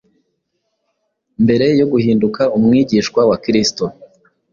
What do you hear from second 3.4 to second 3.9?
Kristo,